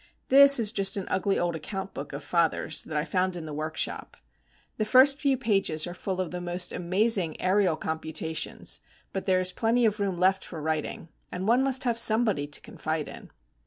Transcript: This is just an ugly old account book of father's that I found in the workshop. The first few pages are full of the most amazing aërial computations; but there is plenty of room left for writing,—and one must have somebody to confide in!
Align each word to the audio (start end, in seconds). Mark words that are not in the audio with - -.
This 0.29 0.57
is 0.59 0.71
just 0.71 0.97
an 0.97 1.05
ugly 1.11 1.37
old 1.37 1.55
account 1.55 1.93
book 1.93 2.11
of 2.11 2.23
father's 2.23 2.83
that 2.85 2.97
I 2.97 3.05
found 3.05 3.35
in 3.35 3.45
the 3.45 3.53
workshop. 3.53 4.17
The 4.77 4.83
first 4.83 5.21
few 5.21 5.37
pages 5.37 5.85
are 5.85 5.93
full 5.93 6.19
of 6.19 6.31
the 6.31 6.41
most 6.41 6.71
amazing 6.73 7.37
aërial 7.39 7.79
computations; 7.79 8.79
but 9.13 9.27
there 9.27 9.39
is 9.39 9.51
plenty 9.51 9.85
of 9.85 9.99
room 9.99 10.17
left 10.17 10.43
for 10.43 10.59
writing,—and 10.59 11.47
one 11.47 11.61
must 11.61 11.83
have 11.83 11.99
somebody 11.99 12.47
to 12.47 12.61
confide 12.61 13.07
in! 13.07 13.29